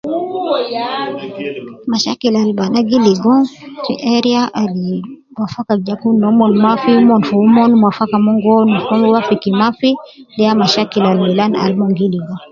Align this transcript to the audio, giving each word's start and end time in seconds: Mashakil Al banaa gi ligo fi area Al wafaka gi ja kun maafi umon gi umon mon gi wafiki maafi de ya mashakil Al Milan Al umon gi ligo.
Mashakil 1.91 2.33
Al 2.37 2.51
banaa 2.59 2.87
gi 2.89 2.97
ligo 3.07 3.35
fi 3.83 3.93
area 4.15 4.41
Al 4.61 4.75
wafaka 5.39 5.73
gi 5.85 5.85
ja 5.87 5.95
kun 6.01 6.15
maafi 6.63 6.91
umon 7.01 7.21
gi 7.25 7.33
umon 7.45 7.71
mon 7.79 8.39
gi 9.03 9.09
wafiki 9.13 9.49
maafi 9.59 9.89
de 10.35 10.41
ya 10.47 10.53
mashakil 10.61 11.03
Al 11.09 11.17
Milan 11.25 11.51
Al 11.63 11.71
umon 11.75 11.91
gi 11.97 12.07
ligo. 12.13 12.35